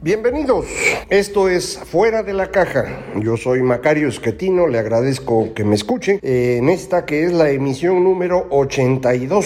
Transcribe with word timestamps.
Bienvenidos, 0.00 0.66
esto 1.10 1.48
es 1.48 1.76
Fuera 1.76 2.22
de 2.22 2.32
la 2.32 2.52
Caja. 2.52 2.84
Yo 3.16 3.36
soy 3.36 3.62
Macario 3.62 4.06
Esquetino, 4.06 4.68
le 4.68 4.78
agradezco 4.78 5.52
que 5.54 5.64
me 5.64 5.74
escuche 5.74 6.20
en 6.22 6.68
esta 6.68 7.04
que 7.04 7.24
es 7.24 7.32
la 7.32 7.50
emisión 7.50 8.04
número 8.04 8.46
82 8.50 9.44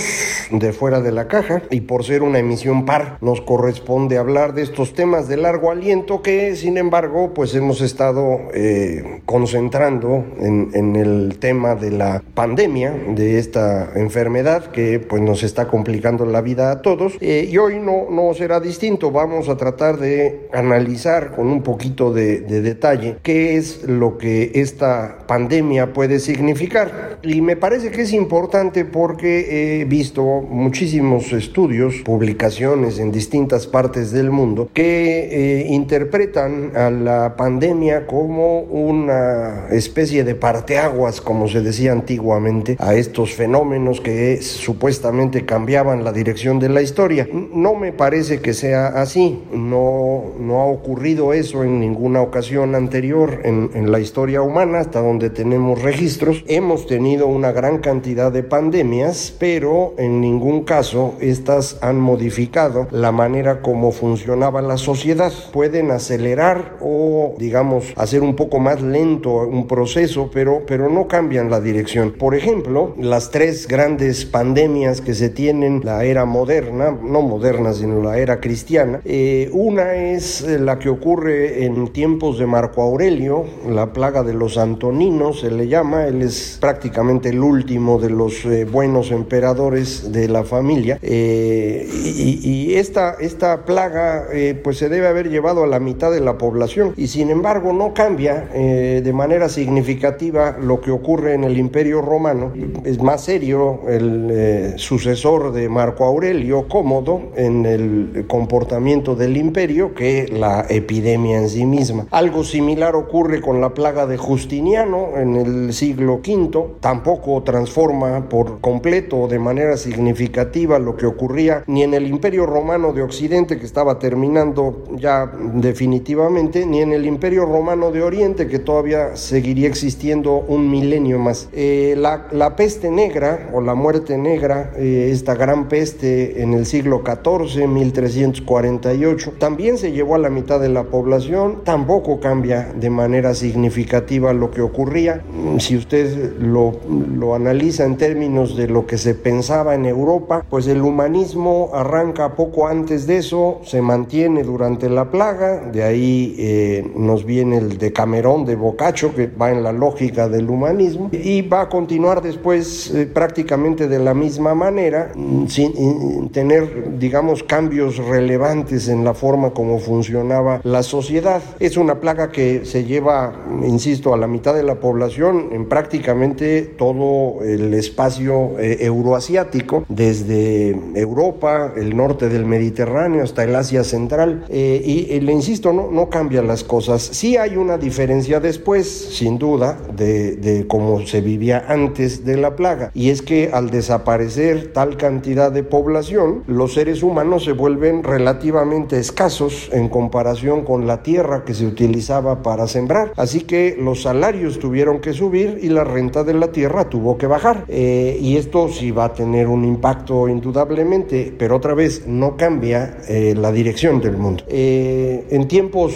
de 0.50 0.74
Fuera 0.74 1.00
de 1.00 1.10
la 1.10 1.26
Caja. 1.26 1.62
Y 1.70 1.80
por 1.80 2.04
ser 2.04 2.22
una 2.22 2.38
emisión 2.38 2.84
par 2.84 3.16
nos 3.22 3.40
corresponde 3.40 4.18
hablar 4.18 4.52
de 4.52 4.60
estos 4.60 4.92
temas 4.92 5.26
de 5.26 5.38
largo 5.38 5.70
aliento 5.70 6.20
que 6.20 6.54
sin 6.54 6.76
embargo 6.76 7.32
pues 7.32 7.54
hemos 7.54 7.80
estado 7.80 8.38
eh, 8.52 9.22
concentrando 9.24 10.22
en, 10.38 10.96
el 10.96 11.38
tema 11.38 11.76
de 11.76 11.92
la 11.92 12.22
pandemia, 12.34 12.90
de 12.90 13.38
esta 13.38 13.92
enfermedad 13.94 14.66
que 14.70 15.00
pues 15.00 15.22
nos 15.22 15.44
está 15.44 15.66
complicando 15.68 16.26
la 16.26 16.42
vida 16.42 16.70
a 16.70 16.82
todos. 16.82 17.14
Eh, 17.22 17.48
y 17.50 17.56
hoy 17.56 17.78
no, 17.78 18.10
no 18.10 18.34
será 18.34 18.60
distinto, 18.60 19.10
vamos 19.10 19.48
a 19.48 19.56
tratar 19.56 19.96
de 19.96 20.42
analizar 20.52 21.32
con 21.34 21.48
un 21.48 21.62
poquito 21.62 22.12
de, 22.12 22.40
de, 22.40 22.60
detalle 22.62 23.16
qué 23.22 23.56
es 23.56 23.84
lo 23.84 24.18
que 24.18 24.52
esta 24.54 25.18
pandemia 25.26 25.92
puede 25.92 26.18
significar. 26.18 27.18
Y 27.22 27.40
me 27.40 27.56
parece 27.56 27.90
que 27.90 28.02
es 28.02 28.12
importante 28.12 28.84
porque 28.84 29.80
he 29.80 29.84
visto 29.84 30.22
muchísimos 30.22 31.32
estudios, 31.32 31.96
publicaciones 32.04 32.98
en 32.98 33.12
distintas 33.12 33.66
partes 33.66 34.12
del 34.12 34.30
mundo 34.30 34.70
que 34.72 35.62
eh, 35.62 35.66
interpretan 35.68 36.76
a 36.76 36.90
la 36.90 37.36
pandemia 37.36 38.06
como 38.06 38.60
una 38.60 39.68
especie 39.70 40.24
de 40.24 40.34
parteaguas, 40.34 41.20
como 41.20 41.48
se 41.48 41.60
decía 41.60 41.92
antiguamente, 41.92 42.76
a 42.78 42.94
estos 42.94 43.34
fenómenos 43.34 44.00
que 44.00 44.40
supuestamente 44.42 45.44
cambiaban 45.44 46.04
la 46.04 46.12
dirección 46.12 46.58
de 46.58 46.68
la 46.68 46.82
historia. 46.82 47.28
No 47.32 47.74
me 47.74 47.92
parece 47.92 48.40
que 48.40 48.54
sea 48.54 48.88
así, 48.88 49.42
no, 49.52 50.24
no 50.42 50.60
ha 50.60 50.66
ocurrido 50.66 51.32
eso 51.32 51.64
en 51.64 51.80
ninguna 51.80 52.20
ocasión 52.20 52.74
anterior 52.74 53.40
en, 53.44 53.70
la 53.92 54.00
historia 54.00 54.42
humana, 54.42 54.80
hasta 54.80 55.00
donde 55.00 55.30
tenemos 55.30 55.82
registros. 55.82 56.44
Hemos 56.46 56.86
tenido 56.86 57.26
una 57.26 57.52
gran 57.52 57.78
cantidad 57.78 58.32
de 58.32 58.42
pandemias, 58.42 59.34
pero 59.38 59.94
en 59.98 60.20
ningún 60.20 60.64
caso 60.64 61.14
estas 61.20 61.78
han 61.82 61.98
modificado 62.00 62.88
la 62.90 63.12
manera 63.12 63.60
como 63.60 63.92
funcionaba 63.92 64.62
la 64.62 64.78
sociedad. 64.78 65.32
Pueden 65.52 65.90
acelerar 65.90 66.76
o, 66.80 67.34
digamos, 67.38 67.92
hacer 67.96 68.22
un 68.22 68.36
poco 68.36 68.60
más 68.60 68.82
lento 68.82 69.30
un 69.46 69.66
proceso, 69.66 70.30
pero, 70.32 70.62
pero 70.66 70.88
no 70.88 71.08
cambian 71.08 71.50
la 71.50 71.60
dirección. 71.60 72.12
Por 72.12 72.34
ejemplo, 72.34 72.94
las 72.98 73.30
tres 73.30 73.68
grandes 73.68 74.24
pandemias 74.24 75.00
que 75.00 75.14
se 75.14 75.28
tienen 75.28 75.82
la 75.84 76.04
era 76.04 76.24
moderna, 76.24 76.96
no 77.02 77.22
moderna, 77.22 77.72
sino 77.72 78.02
la 78.02 78.18
era 78.18 78.40
cristiana, 78.40 79.00
eh, 79.04 79.50
una 79.52 79.94
es 79.94 80.21
la 80.60 80.78
que 80.78 80.88
ocurre 80.88 81.64
en 81.64 81.88
tiempos 81.88 82.38
de 82.38 82.46
Marco 82.46 82.82
Aurelio, 82.82 83.44
la 83.68 83.92
plaga 83.92 84.22
de 84.22 84.34
los 84.34 84.56
Antoninos 84.56 85.40
se 85.40 85.50
le 85.50 85.66
llama, 85.66 86.06
él 86.06 86.22
es 86.22 86.58
prácticamente 86.60 87.30
el 87.30 87.40
último 87.40 87.98
de 87.98 88.10
los 88.10 88.44
eh, 88.44 88.64
buenos 88.64 89.10
emperadores 89.10 90.12
de 90.12 90.28
la 90.28 90.44
familia 90.44 90.98
eh, 91.02 91.88
y, 91.92 92.38
y, 92.48 92.74
esta, 92.76 93.16
esta 93.20 93.64
plaga 93.64 94.26
eh, 94.32 94.58
pues 94.62 94.78
se 94.78 94.88
debe 94.88 95.08
haber 95.08 95.28
llevado 95.28 95.64
a 95.64 95.66
la 95.66 95.80
mitad 95.80 96.12
de 96.12 96.20
la 96.20 96.38
población 96.38 96.94
y 96.96 97.08
sin 97.08 97.30
embargo 97.30 97.72
no 97.72 97.92
cambia 97.92 98.48
eh, 98.54 99.02
de 99.04 99.12
manera 99.12 99.48
significativa 99.48 100.56
lo 100.60 100.80
que 100.80 100.90
ocurre 100.90 101.34
en 101.34 101.44
el 101.44 101.58
imperio 101.58 102.00
romano, 102.00 102.52
es 102.84 103.02
más 103.02 103.24
serio 103.24 103.80
el 103.88 104.28
eh, 104.30 104.74
sucesor 104.76 105.52
de 105.52 105.68
Marco 105.68 106.04
Aurelio, 106.04 106.68
Cómodo, 106.68 107.32
en 107.36 107.66
el 107.66 108.24
comportamiento 108.28 109.14
del 109.14 109.36
imperio 109.36 109.94
que 109.94 110.11
la 110.30 110.66
epidemia 110.68 111.38
en 111.38 111.48
sí 111.48 111.66
misma. 111.66 112.06
Algo 112.10 112.44
similar 112.44 112.94
ocurre 112.96 113.40
con 113.40 113.60
la 113.60 113.74
plaga 113.74 114.06
de 114.06 114.16
Justiniano 114.16 115.16
en 115.16 115.36
el 115.36 115.72
siglo 115.72 116.16
V. 116.16 116.76
Tampoco 116.80 117.42
transforma 117.42 118.28
por 118.28 118.60
completo 118.60 119.22
o 119.22 119.28
de 119.28 119.38
manera 119.38 119.76
significativa 119.76 120.78
lo 120.78 120.96
que 120.96 121.06
ocurría 121.06 121.64
ni 121.66 121.82
en 121.82 121.94
el 121.94 122.06
Imperio 122.06 122.46
Romano 122.46 122.92
de 122.92 123.02
Occidente, 123.02 123.58
que 123.58 123.66
estaba 123.66 123.98
terminando 123.98 124.84
ya 124.96 125.30
definitivamente, 125.54 126.66
ni 126.66 126.80
en 126.80 126.92
el 126.92 127.06
Imperio 127.06 127.46
Romano 127.46 127.90
de 127.90 128.02
Oriente, 128.02 128.46
que 128.48 128.58
todavía 128.58 129.16
seguiría 129.16 129.68
existiendo 129.68 130.36
un 130.36 130.70
milenio 130.70 131.18
más. 131.18 131.48
Eh, 131.52 131.94
la, 131.96 132.56
peste 132.56 132.90
negra 132.90 133.50
o 133.52 133.60
la 133.60 133.74
muerte 133.74 134.18
negra, 134.18 134.72
eh, 134.76 135.10
esta 135.10 135.34
gran 135.34 135.68
peste 135.68 136.42
en 136.42 136.52
el 136.52 136.66
siglo 136.66 137.02
XIV, 137.04 137.66
1348, 137.66 139.34
también 139.38 139.78
se 139.78 139.92
llevó 139.92 140.01
a 140.02 140.18
la 140.18 140.30
mitad 140.30 140.60
de 140.60 140.68
la 140.68 140.84
población, 140.84 141.62
tampoco 141.64 142.20
cambia 142.20 142.72
de 142.74 142.90
manera 142.90 143.34
significativa 143.34 144.32
lo 144.32 144.50
que 144.50 144.60
ocurría. 144.60 145.22
Si 145.58 145.76
usted 145.76 146.36
lo, 146.38 146.72
lo 147.16 147.34
analiza 147.34 147.84
en 147.84 147.96
términos 147.96 148.56
de 148.56 148.68
lo 148.68 148.86
que 148.86 148.98
se 148.98 149.14
pensaba 149.14 149.74
en 149.74 149.86
Europa, 149.86 150.44
pues 150.50 150.66
el 150.66 150.82
humanismo 150.82 151.70
arranca 151.72 152.34
poco 152.34 152.66
antes 152.66 153.06
de 153.06 153.18
eso, 153.18 153.60
se 153.64 153.80
mantiene 153.80 154.42
durante 154.42 154.88
la 154.90 155.10
plaga, 155.10 155.70
de 155.72 155.82
ahí 155.82 156.34
eh, 156.38 156.92
nos 156.96 157.24
viene 157.24 157.58
el 157.58 157.78
de 157.78 157.92
Camerón 157.92 158.44
de 158.44 158.56
Boccaccio, 158.56 159.14
que 159.14 159.26
va 159.28 159.50
en 159.50 159.62
la 159.62 159.72
lógica 159.72 160.28
del 160.28 160.50
humanismo, 160.50 161.10
y 161.12 161.42
va 161.42 161.62
a 161.62 161.68
continuar 161.68 162.22
después 162.22 162.92
eh, 162.94 163.06
prácticamente 163.06 163.88
de 163.88 163.98
la 163.98 164.14
misma 164.14 164.54
manera, 164.54 165.12
sin 165.48 166.28
tener, 166.30 166.98
digamos, 166.98 167.42
cambios 167.42 167.98
relevantes 167.98 168.88
en 168.88 169.04
la 169.04 169.14
forma 169.14 169.50
como 169.50 169.78
funcionaba 169.92 170.62
la 170.64 170.82
sociedad. 170.82 171.42
Es 171.60 171.76
una 171.76 172.00
plaga 172.00 172.30
que 172.30 172.64
se 172.64 172.84
lleva, 172.84 173.34
insisto, 173.62 174.14
a 174.14 174.16
la 174.16 174.26
mitad 174.26 174.54
de 174.54 174.62
la 174.62 174.76
población 174.76 175.50
en 175.52 175.68
prácticamente 175.68 176.62
todo 176.62 177.42
el 177.42 177.74
espacio 177.74 178.58
eh, 178.58 178.78
euroasiático, 178.80 179.84
desde 179.90 180.74
Europa, 180.94 181.74
el 181.76 181.94
norte 181.94 182.30
del 182.30 182.46
Mediterráneo 182.46 183.22
hasta 183.22 183.44
el 183.44 183.54
Asia 183.54 183.84
Central. 183.84 184.46
Eh, 184.48 184.80
y, 184.82 185.12
y, 185.14 185.20
le 185.20 185.32
insisto, 185.32 185.74
no, 185.74 185.90
no 185.90 186.08
cambian 186.08 186.46
las 186.46 186.64
cosas. 186.64 187.02
Sí 187.02 187.36
hay 187.36 187.58
una 187.58 187.76
diferencia 187.76 188.40
después, 188.40 188.86
sin 188.88 189.38
duda, 189.38 189.78
de, 189.94 190.36
de 190.36 190.66
cómo 190.66 191.06
se 191.06 191.20
vivía 191.20 191.66
antes 191.68 192.24
de 192.24 192.38
la 192.38 192.56
plaga. 192.56 192.90
Y 192.94 193.10
es 193.10 193.20
que 193.20 193.50
al 193.52 193.68
desaparecer 193.68 194.72
tal 194.72 194.96
cantidad 194.96 195.52
de 195.52 195.64
población, 195.64 196.44
los 196.46 196.72
seres 196.72 197.02
humanos 197.02 197.44
se 197.44 197.52
vuelven 197.52 198.02
relativamente 198.02 198.98
escasos 198.98 199.68
en 199.72 199.81
comparación 199.88 200.64
con 200.64 200.86
la 200.86 201.02
tierra 201.02 201.44
que 201.44 201.54
se 201.54 201.66
utilizaba 201.66 202.42
para 202.42 202.66
sembrar. 202.66 203.12
Así 203.16 203.40
que 203.40 203.76
los 203.78 204.02
salarios 204.02 204.58
tuvieron 204.58 205.00
que 205.00 205.12
subir 205.12 205.58
y 205.62 205.68
la 205.68 205.84
renta 205.84 206.24
de 206.24 206.34
la 206.34 206.52
tierra 206.52 206.88
tuvo 206.88 207.18
que 207.18 207.26
bajar. 207.26 207.64
Eh, 207.68 208.18
y 208.20 208.36
esto 208.36 208.68
sí 208.68 208.90
va 208.90 209.06
a 209.06 209.12
tener 209.12 209.48
un 209.48 209.64
impacto 209.64 210.28
indudablemente, 210.28 211.34
pero 211.38 211.56
otra 211.56 211.74
vez 211.74 212.06
no 212.06 212.36
cambia 212.36 212.98
eh, 213.08 213.34
la 213.36 213.52
dirección 213.52 214.00
del 214.00 214.16
mundo. 214.16 214.44
Eh, 214.48 215.26
en 215.30 215.48
tiempos 215.48 215.94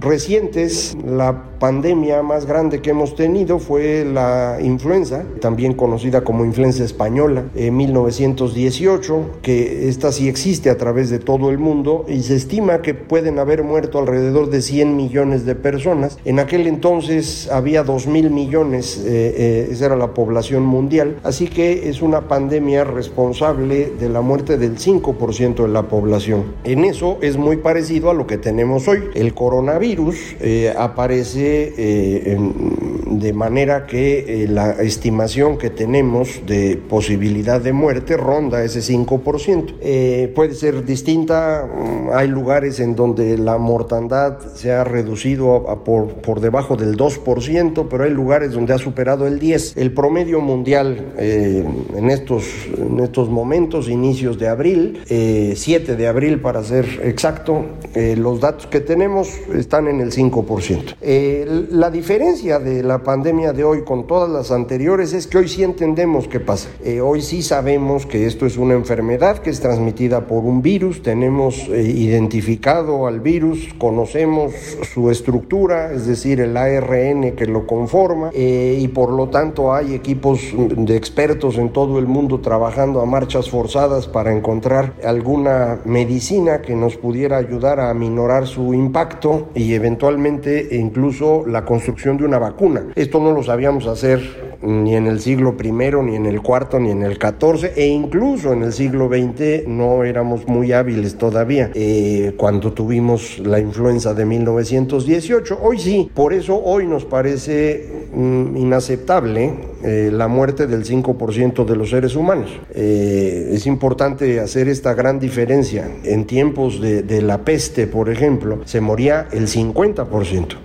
recientes, 0.00 0.96
la 1.04 1.57
pandemia 1.58 2.22
más 2.22 2.46
grande 2.46 2.80
que 2.80 2.90
hemos 2.90 3.14
tenido 3.14 3.58
fue 3.58 4.04
la 4.04 4.58
influenza, 4.62 5.24
también 5.40 5.74
conocida 5.74 6.22
como 6.22 6.44
influenza 6.44 6.84
española, 6.84 7.44
en 7.54 7.76
1918, 7.76 9.38
que 9.42 9.88
esta 9.88 10.12
sí 10.12 10.28
existe 10.28 10.70
a 10.70 10.76
través 10.76 11.10
de 11.10 11.18
todo 11.18 11.50
el 11.50 11.58
mundo 11.58 12.04
y 12.08 12.22
se 12.22 12.36
estima 12.36 12.82
que 12.82 12.94
pueden 12.94 13.38
haber 13.38 13.64
muerto 13.64 13.98
alrededor 13.98 14.50
de 14.50 14.62
100 14.62 14.96
millones 14.96 15.44
de 15.44 15.54
personas. 15.54 16.18
En 16.24 16.38
aquel 16.38 16.66
entonces 16.66 17.48
había 17.50 17.82
2 17.82 18.06
mil 18.06 18.30
millones, 18.30 18.98
eh, 19.04 19.34
eh, 19.36 19.68
esa 19.70 19.86
era 19.86 19.96
la 19.96 20.14
población 20.14 20.64
mundial, 20.64 21.16
así 21.24 21.48
que 21.48 21.88
es 21.88 22.02
una 22.02 22.28
pandemia 22.28 22.84
responsable 22.84 23.92
de 23.98 24.08
la 24.08 24.20
muerte 24.20 24.58
del 24.58 24.78
5% 24.78 25.62
de 25.62 25.68
la 25.68 25.84
población. 25.84 26.44
En 26.64 26.84
eso 26.84 27.18
es 27.20 27.36
muy 27.36 27.56
parecido 27.56 28.10
a 28.10 28.14
lo 28.14 28.26
que 28.26 28.38
tenemos 28.38 28.88
hoy. 28.88 29.00
El 29.14 29.34
coronavirus 29.34 30.36
eh, 30.40 30.74
aparece 30.76 31.47
de 31.48 33.32
manera 33.32 33.86
que 33.86 34.46
la 34.48 34.72
estimación 34.82 35.58
que 35.58 35.70
tenemos 35.70 36.42
de 36.46 36.76
posibilidad 36.76 37.60
de 37.60 37.72
muerte 37.72 38.16
ronda 38.16 38.62
ese 38.64 38.80
5%. 38.80 40.32
puede 40.34 40.54
ser 40.54 40.84
distinta, 40.84 41.66
mm, 41.66 42.10
hay 42.12 42.28
lugares 42.28 42.80
en 42.80 42.94
donde 42.94 43.38
la 43.38 43.58
mortandad 43.58 44.38
se 44.54 44.72
ha 44.72 44.84
reducido 44.84 45.64
por, 45.84 46.14
por 46.14 46.40
debajo 46.40 46.76
del 46.76 46.96
2%, 46.96 47.86
pero 47.88 48.04
hay 48.04 48.10
lugares 48.10 48.52
donde 48.52 48.74
ha 48.74 48.78
superado 48.78 49.26
el 49.26 49.40
10%. 49.40 49.76
El 49.76 49.92
promedio 49.92 50.40
mundial 50.40 51.12
eh, 51.18 51.64
en, 51.96 52.10
estos, 52.10 52.44
en 52.76 53.00
estos 53.00 53.28
momentos, 53.28 53.88
inicios 53.88 54.38
de 54.38 54.48
abril, 54.48 55.00
7 55.06 55.92
eh, 55.92 55.96
de 55.96 56.06
abril 56.06 56.40
para 56.40 56.62
ser 56.62 56.86
exacto, 57.04 57.64
eh, 57.94 58.16
los 58.16 58.40
datos 58.40 58.66
que 58.66 58.80
tenemos 58.80 59.28
están 59.54 59.88
en 59.88 60.00
el 60.00 60.12
5%. 60.12 60.96
La 61.46 61.90
diferencia 61.90 62.58
de 62.58 62.82
la 62.82 63.02
pandemia 63.02 63.52
de 63.52 63.64
hoy 63.64 63.82
con 63.84 64.06
todas 64.06 64.30
las 64.30 64.50
anteriores 64.50 65.12
es 65.12 65.26
que 65.26 65.38
hoy 65.38 65.48
sí 65.48 65.62
entendemos 65.62 66.28
qué 66.28 66.40
pasa. 66.40 66.68
hoy 67.02 67.22
sí 67.22 67.42
sabemos 67.42 68.06
que 68.06 68.26
esto 68.26 68.46
es 68.46 68.56
una 68.56 68.74
enfermedad 68.74 69.38
que 69.38 69.50
es 69.50 69.60
transmitida 69.60 70.26
por 70.26 70.44
un 70.44 70.62
virus, 70.62 71.02
tenemos 71.02 71.68
identificado 71.68 73.06
al 73.06 73.20
virus, 73.20 73.74
conocemos 73.78 74.52
su 74.92 75.10
estructura, 75.10 75.92
es 75.92 76.06
decir, 76.06 76.40
el 76.40 76.56
ARN 76.56 77.32
que 77.36 77.46
lo 77.46 77.66
conforma, 77.66 78.30
eh, 78.34 78.78
y 78.80 78.88
por 78.88 79.10
lo 79.10 79.28
tanto 79.28 79.72
hay 79.72 79.94
equipos 79.94 80.40
de 80.54 80.96
expertos 80.96 81.58
en 81.58 81.70
todo 81.70 81.98
el 81.98 82.06
mundo 82.06 82.40
trabajando 82.40 83.00
a 83.00 83.06
marchas 83.06 83.50
forzadas 83.50 84.06
para 84.06 84.34
encontrar 84.34 84.94
alguna 85.04 85.80
medicina 85.84 86.62
que 86.62 86.74
nos 86.74 86.96
pudiera 86.96 87.36
ayudar 87.36 87.80
a 87.80 87.92
minorar 87.94 88.46
su 88.46 88.74
impacto 88.74 89.48
y 89.54 89.74
eventualmente 89.74 90.68
incluso 90.76 91.27
la 91.46 91.64
construcción 91.64 92.16
de 92.16 92.24
una 92.24 92.38
vacuna. 92.38 92.86
Esto 92.94 93.20
no 93.20 93.32
lo 93.32 93.42
sabíamos 93.42 93.86
hacer 93.86 94.48
ni 94.62 94.96
en 94.96 95.06
el 95.06 95.20
siglo 95.20 95.54
I, 95.62 95.72
ni 95.72 96.16
en 96.16 96.26
el 96.26 96.36
IV, 96.36 96.80
ni 96.80 96.90
en 96.90 97.02
el 97.02 97.18
XIV, 97.18 97.72
e 97.76 97.86
incluso 97.86 98.52
en 98.52 98.62
el 98.62 98.72
siglo 98.72 99.08
XX 99.08 99.68
no 99.68 100.04
éramos 100.04 100.46
muy 100.48 100.72
hábiles 100.72 101.16
todavía 101.16 101.70
eh, 101.74 102.34
cuando 102.36 102.72
tuvimos 102.72 103.38
la 103.38 103.60
influenza 103.60 104.14
de 104.14 104.24
1918. 104.24 105.58
Hoy 105.62 105.78
sí, 105.78 106.10
por 106.12 106.32
eso 106.32 106.60
hoy 106.62 106.86
nos 106.86 107.04
parece 107.04 108.08
mm, 108.14 108.56
inaceptable 108.56 109.54
eh, 109.82 110.10
la 110.12 110.28
muerte 110.28 110.66
del 110.66 110.84
5% 110.84 111.64
de 111.64 111.76
los 111.76 111.90
seres 111.90 112.16
humanos. 112.16 112.50
Eh, 112.74 113.50
es 113.52 113.66
importante 113.66 114.40
hacer 114.40 114.68
esta 114.68 114.94
gran 114.94 115.18
diferencia. 115.18 115.88
En 116.04 116.26
tiempos 116.26 116.80
de, 116.80 117.02
de 117.02 117.22
la 117.22 117.38
peste, 117.38 117.86
por 117.86 118.08
ejemplo, 118.08 118.60
se 118.64 118.80
moría 118.80 119.28
el 119.32 119.48
50% 119.48 120.56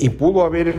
y 0.00 0.08
pudo 0.10 0.42
haber, 0.44 0.74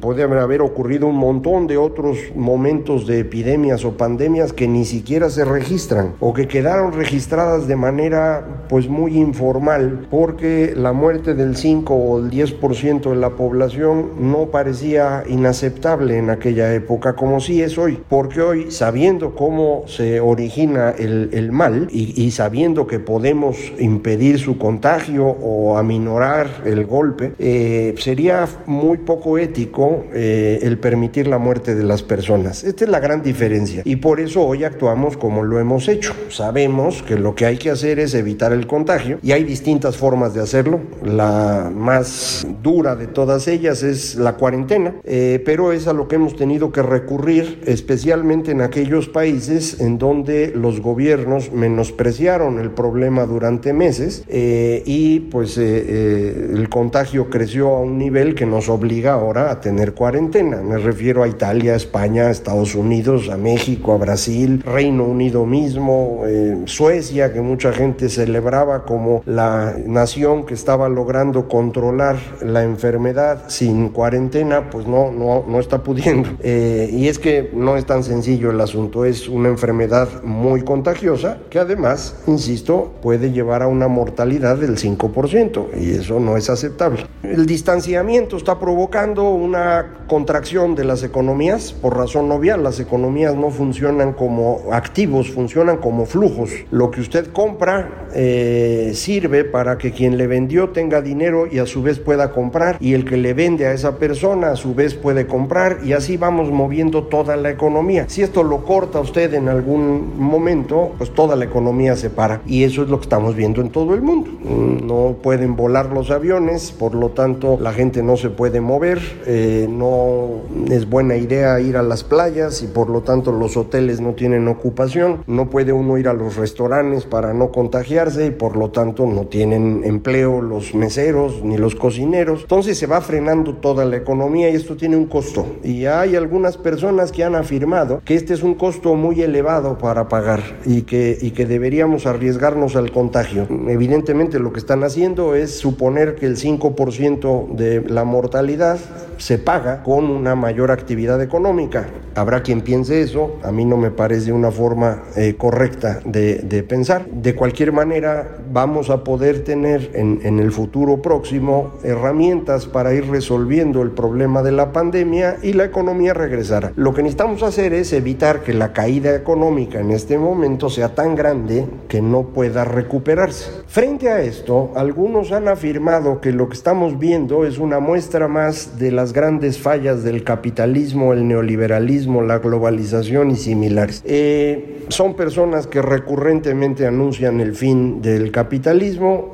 puede 0.00 0.22
haber 0.22 0.62
ocurrido 0.62 1.06
un 1.06 1.16
montón 1.16 1.66
de 1.66 1.76
otros 1.76 2.18
momentos 2.34 3.06
de 3.06 3.20
epidemias 3.20 3.84
o 3.84 3.96
pandemias 3.96 4.52
que 4.52 4.68
ni 4.68 4.84
siquiera 4.84 5.30
se 5.30 5.44
registran 5.44 6.14
o 6.20 6.32
que 6.32 6.48
quedaron 6.48 6.92
registradas 6.92 7.66
de 7.66 7.76
manera 7.76 8.64
pues 8.68 8.88
muy 8.88 9.16
informal 9.16 10.06
porque 10.10 10.74
la 10.76 10.92
muerte 10.92 11.34
del 11.34 11.56
5 11.56 11.94
o 11.94 12.18
el 12.18 12.30
10% 12.30 13.10
de 13.10 13.16
la 13.16 13.30
población 13.30 14.10
no 14.18 14.46
parecía 14.46 15.24
inaceptable 15.28 16.18
en 16.18 16.30
aquella 16.30 16.72
época 16.74 17.14
como 17.14 17.29
si 17.38 17.62
es 17.62 17.78
hoy, 17.78 18.02
porque 18.08 18.40
hoy 18.40 18.70
sabiendo 18.72 19.36
cómo 19.36 19.84
se 19.86 20.18
origina 20.18 20.90
el, 20.90 21.30
el 21.32 21.52
mal 21.52 21.86
y, 21.90 22.20
y, 22.20 22.30
sabiendo 22.32 22.86
que 22.86 22.98
podemos 22.98 23.56
impedir 23.78 24.38
su 24.38 24.58
contagio 24.58 25.26
o 25.26 25.76
aminorar 25.76 26.62
el 26.64 26.86
golpe, 26.86 27.34
eh, 27.38 27.94
sería 27.98 28.48
muy 28.66 28.98
poco 28.98 29.38
ético 29.38 30.04
eh, 30.12 30.60
el 30.62 30.78
permitir 30.78 31.26
la 31.26 31.38
muerte 31.38 31.74
de 31.74 31.84
las 31.84 32.02
personas. 32.02 32.64
Esta 32.64 32.84
es 32.84 32.90
la 32.90 33.00
gran 33.00 33.22
diferencia 33.22 33.82
y 33.84 33.96
por 33.96 34.20
eso 34.20 34.42
hoy 34.42 34.64
actuamos 34.64 35.16
como 35.16 35.42
lo 35.42 35.60
hemos 35.60 35.88
hecho. 35.88 36.14
Sabemos 36.28 37.02
que 37.02 37.16
lo 37.16 37.34
que 37.34 37.46
hay 37.46 37.58
que 37.58 37.70
hacer 37.70 37.98
es 37.98 38.14
evitar 38.14 38.52
el 38.52 38.66
contagio 38.66 39.18
y 39.22 39.32
hay 39.32 39.44
distintas 39.44 39.96
formas 39.96 40.34
de 40.34 40.40
hacerlo. 40.40 40.80
La 41.04 41.70
más 41.74 42.46
dura 42.62 42.96
de 42.96 43.06
todas 43.06 43.46
ellas 43.48 43.82
es 43.82 44.16
la 44.16 44.34
cuarentena, 44.34 44.94
eh, 45.04 45.42
pero 45.44 45.72
es 45.72 45.86
a 45.86 45.92
lo 45.92 46.08
que 46.08 46.16
hemos 46.16 46.36
tenido 46.36 46.72
que 46.72 46.82
recurrir 46.82 47.19
especialmente 47.28 48.52
en 48.52 48.60
aquellos 48.60 49.08
países 49.08 49.80
en 49.80 49.98
donde 49.98 50.52
los 50.54 50.80
gobiernos 50.80 51.52
menospreciaron 51.52 52.58
el 52.58 52.70
problema 52.70 53.26
durante 53.26 53.72
meses 53.72 54.24
eh, 54.28 54.82
y 54.86 55.20
pues 55.20 55.58
eh, 55.58 56.50
el 56.52 56.68
contagio 56.68 57.28
creció 57.30 57.68
a 57.68 57.80
un 57.80 57.98
nivel 57.98 58.34
que 58.34 58.46
nos 58.46 58.68
obliga 58.68 59.12
ahora 59.12 59.50
a 59.50 59.60
tener 59.60 59.94
cuarentena. 59.94 60.62
Me 60.62 60.78
refiero 60.78 61.22
a 61.22 61.28
Italia, 61.28 61.74
España, 61.74 62.30
Estados 62.30 62.74
Unidos, 62.74 63.28
a 63.28 63.36
México, 63.36 63.92
a 63.92 63.98
Brasil, 63.98 64.62
Reino 64.64 65.04
Unido 65.04 65.46
mismo, 65.46 66.22
eh, 66.26 66.62
Suecia, 66.64 67.32
que 67.32 67.40
mucha 67.40 67.72
gente 67.72 68.08
celebraba 68.08 68.84
como 68.84 69.22
la 69.26 69.76
nación 69.86 70.46
que 70.46 70.54
estaba 70.54 70.88
logrando 70.88 71.48
controlar 71.48 72.16
la 72.40 72.62
enfermedad 72.62 73.44
sin 73.48 73.88
cuarentena, 73.88 74.70
pues 74.70 74.86
no, 74.86 75.10
no, 75.10 75.44
no 75.46 75.60
está 75.60 75.82
pudiendo. 75.82 76.28
Eh, 76.42 76.88
y 76.92 77.08
es 77.10 77.18
que 77.18 77.50
no 77.52 77.76
es 77.76 77.84
tan 77.84 78.04
sencillo 78.04 78.50
el 78.50 78.60
asunto, 78.60 79.04
es 79.04 79.28
una 79.28 79.48
enfermedad 79.48 80.22
muy 80.22 80.62
contagiosa 80.62 81.38
que 81.50 81.58
además, 81.58 82.16
insisto, 82.26 82.92
puede 83.02 83.32
llevar 83.32 83.62
a 83.62 83.66
una 83.66 83.88
mortalidad 83.88 84.56
del 84.56 84.76
5% 84.76 85.68
y 85.78 85.90
eso 85.90 86.20
no 86.20 86.36
es 86.36 86.48
aceptable. 86.48 87.06
El 87.22 87.46
distanciamiento 87.46 88.36
está 88.36 88.58
provocando 88.58 89.30
una 89.30 90.04
contracción 90.06 90.74
de 90.74 90.84
las 90.84 91.02
economías 91.02 91.72
por 91.72 91.96
razón 91.96 92.30
obvia, 92.30 92.56
las 92.56 92.80
economías 92.80 93.34
no 93.34 93.50
funcionan 93.50 94.12
como 94.12 94.72
activos, 94.72 95.30
funcionan 95.30 95.78
como 95.78 96.06
flujos. 96.06 96.50
Lo 96.70 96.90
que 96.90 97.00
usted 97.00 97.32
compra 97.32 98.08
eh, 98.14 98.92
sirve 98.94 99.44
para 99.44 99.78
que 99.78 99.92
quien 99.92 100.16
le 100.16 100.26
vendió 100.26 100.70
tenga 100.70 101.00
dinero 101.00 101.46
y 101.50 101.58
a 101.58 101.66
su 101.66 101.82
vez 101.82 101.98
pueda 101.98 102.30
comprar 102.32 102.76
y 102.80 102.94
el 102.94 103.04
que 103.04 103.16
le 103.16 103.34
vende 103.34 103.66
a 103.66 103.72
esa 103.72 103.98
persona 103.98 104.50
a 104.50 104.56
su 104.56 104.74
vez 104.74 104.94
puede 104.94 105.26
comprar 105.26 105.78
y 105.84 105.92
así 105.92 106.16
vamos 106.16 106.50
moviendo 106.50 106.99
toda 107.04 107.36
la 107.36 107.50
economía. 107.50 108.06
Si 108.08 108.22
esto 108.22 108.42
lo 108.42 108.64
corta 108.64 109.00
usted 109.00 109.34
en 109.34 109.48
algún 109.48 110.18
momento, 110.18 110.92
pues 110.98 111.10
toda 111.10 111.36
la 111.36 111.44
economía 111.44 111.96
se 111.96 112.10
para 112.10 112.42
y 112.46 112.64
eso 112.64 112.82
es 112.82 112.88
lo 112.88 112.98
que 112.98 113.04
estamos 113.04 113.34
viendo 113.34 113.60
en 113.60 113.70
todo 113.70 113.94
el 113.94 114.02
mundo. 114.02 114.30
No 114.42 115.16
pueden 115.22 115.56
volar 115.56 115.86
los 115.86 116.10
aviones, 116.10 116.72
por 116.72 116.94
lo 116.94 117.10
tanto 117.10 117.58
la 117.60 117.72
gente 117.72 118.02
no 118.02 118.16
se 118.16 118.30
puede 118.30 118.60
mover, 118.60 119.00
eh, 119.26 119.66
no 119.68 120.40
es 120.70 120.88
buena 120.88 121.16
idea 121.16 121.60
ir 121.60 121.76
a 121.76 121.82
las 121.82 122.04
playas 122.04 122.62
y 122.62 122.66
por 122.66 122.90
lo 122.90 123.02
tanto 123.02 123.32
los 123.32 123.56
hoteles 123.56 124.00
no 124.00 124.12
tienen 124.12 124.48
ocupación, 124.48 125.22
no 125.26 125.50
puede 125.50 125.72
uno 125.72 125.98
ir 125.98 126.08
a 126.08 126.12
los 126.12 126.36
restaurantes 126.36 127.04
para 127.04 127.32
no 127.34 127.50
contagiarse 127.50 128.26
y 128.26 128.30
por 128.30 128.56
lo 128.56 128.70
tanto 128.70 129.06
no 129.06 129.26
tienen 129.26 129.82
empleo 129.84 130.40
los 130.40 130.74
meseros 130.74 131.42
ni 131.42 131.56
los 131.56 131.74
cocineros. 131.74 132.42
Entonces 132.42 132.78
se 132.78 132.86
va 132.86 133.00
frenando 133.00 133.54
toda 133.54 133.84
la 133.84 133.96
economía 133.96 134.50
y 134.50 134.56
esto 134.56 134.76
tiene 134.76 134.96
un 134.96 135.06
costo. 135.06 135.46
Y 135.62 135.86
hay 135.86 136.16
algunas 136.16 136.56
personas 136.56 136.89
que 137.12 137.22
han 137.22 137.36
afirmado 137.36 138.02
que 138.04 138.16
este 138.16 138.34
es 138.34 138.42
un 138.42 138.54
costo 138.54 138.96
muy 138.96 139.22
elevado 139.22 139.78
para 139.78 140.08
pagar 140.08 140.40
y 140.66 140.82
que, 140.82 141.16
y 141.20 141.30
que 141.30 141.46
deberíamos 141.46 142.04
arriesgarnos 142.04 142.74
al 142.74 142.90
contagio. 142.90 143.46
Evidentemente 143.68 144.40
lo 144.40 144.52
que 144.52 144.58
están 144.58 144.82
haciendo 144.82 145.36
es 145.36 145.56
suponer 145.56 146.16
que 146.16 146.26
el 146.26 146.36
5% 146.36 147.54
de 147.54 147.82
la 147.82 148.02
mortalidad 148.02 148.78
se 149.18 149.38
paga 149.38 149.84
con 149.84 150.10
una 150.10 150.34
mayor 150.34 150.72
actividad 150.72 151.22
económica. 151.22 151.86
Habrá 152.16 152.42
quien 152.42 152.62
piense 152.62 153.02
eso, 153.02 153.38
a 153.44 153.52
mí 153.52 153.64
no 153.64 153.76
me 153.76 153.92
parece 153.92 154.32
una 154.32 154.50
forma 154.50 155.04
eh, 155.16 155.36
correcta 155.36 156.00
de, 156.04 156.64
pensar. 156.68 157.06
De 157.06 157.34
cualquier 157.34 157.72
manera, 157.72 158.38
vamos 158.52 158.90
a 158.90 159.04
poder 159.04 159.44
tener 159.44 159.92
en, 159.94 160.20
en 160.24 160.40
el 160.40 160.50
futuro 160.50 161.00
próximo 161.00 161.74
herramientas 161.84 162.66
para 162.66 162.92
ir 162.94 163.08
resolviendo 163.08 163.82
el 163.82 163.92
problema 163.92 164.42
de 164.42 164.52
la 164.52 164.72
pandemia 164.72 165.36
y 165.42 165.52
la 165.52 165.64
economía 165.64 166.14
regresará. 166.14 166.72
Lo 166.80 166.94
que 166.94 167.02
necesitamos 167.02 167.42
hacer 167.42 167.74
es 167.74 167.92
evitar 167.92 168.40
que 168.40 168.54
la 168.54 168.72
caída 168.72 169.14
económica 169.14 169.80
en 169.80 169.90
este 169.90 170.16
momento 170.16 170.70
sea 170.70 170.94
tan 170.94 171.14
grande 171.14 171.66
que 171.88 172.00
no 172.00 172.28
pueda 172.28 172.64
recuperarse. 172.64 173.50
Frente 173.66 174.08
a 174.08 174.22
esto, 174.22 174.72
algunos 174.74 175.30
han 175.30 175.48
afirmado 175.48 176.22
que 176.22 176.32
lo 176.32 176.48
que 176.48 176.56
estamos 176.56 176.98
viendo 176.98 177.44
es 177.44 177.58
una 177.58 177.80
muestra 177.80 178.28
más 178.28 178.78
de 178.78 178.92
las 178.92 179.12
grandes 179.12 179.58
fallas 179.58 180.02
del 180.04 180.24
capitalismo, 180.24 181.12
el 181.12 181.28
neoliberalismo, 181.28 182.22
la 182.22 182.38
globalización 182.38 183.30
y 183.30 183.36
similares. 183.36 184.02
Eh, 184.06 184.86
son 184.88 185.16
personas 185.16 185.66
que 185.66 185.82
recurrentemente 185.82 186.86
anuncian 186.86 187.40
el 187.40 187.56
fin 187.56 188.00
del 188.00 188.32
capitalismo. 188.32 189.32